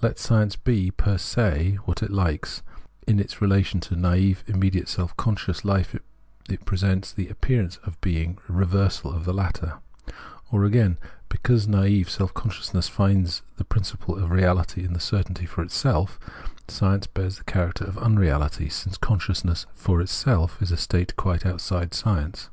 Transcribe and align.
Let 0.00 0.18
science 0.18 0.56
be 0.56 0.90
fcr 0.90 1.20
se 1.20 1.72
what 1.84 2.02
it 2.02 2.10
likes, 2.10 2.62
in 3.06 3.20
its 3.20 3.42
relation 3.42 3.78
to 3.80 3.94
naive 3.94 4.42
immediate 4.46 4.88
self 4.88 5.14
conscious 5.18 5.66
life 5.66 5.94
it 6.48 6.64
presents 6.64 7.12
the 7.12 7.28
ap 7.28 7.42
pearance 7.42 7.76
of 7.86 8.00
being 8.00 8.38
a 8.48 8.52
reversal 8.54 9.12
of 9.12 9.26
the 9.26 9.34
latter; 9.34 9.76
or, 10.50 10.64
again, 10.64 10.96
because 11.28 11.68
naive 11.68 12.08
self 12.08 12.32
consciousness 12.32 12.88
finds 12.88 13.42
the 13.58 13.64
principle 13.66 14.16
of 14.16 14.32
its 14.32 14.32
reahty 14.32 14.82
in 14.82 14.94
the 14.94 14.98
certainty 14.98 15.44
of 15.44 15.58
itself, 15.58 16.18
science 16.68 17.06
bears 17.06 17.36
the 17.36 17.44
character 17.44 17.84
of 17.84 17.98
unreality, 17.98 18.70
since 18.70 18.96
consciousness' 18.96 19.66
for 19.84 20.00
itself' 20.00 20.56
is 20.62 20.72
a 20.72 20.78
state 20.78 21.14
quite 21.16 21.44
outside 21.44 21.88
of 21.88 21.92
science. 21.94 22.48